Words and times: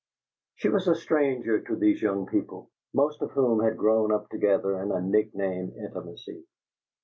She 0.55 0.67
was 0.67 0.87
a 0.87 0.95
stranger 0.95 1.59
to 1.61 1.75
these 1.75 2.01
young 2.01 2.25
people, 2.25 2.71
most 2.91 3.21
of 3.21 3.33
whom 3.33 3.61
had 3.63 3.77
grown 3.77 4.11
up 4.11 4.29
together 4.29 4.81
in 4.81 4.91
a 4.91 4.99
nickname 4.99 5.73
intimacy. 5.77 6.43